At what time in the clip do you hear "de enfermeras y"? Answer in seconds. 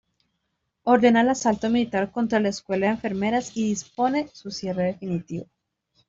2.87-3.65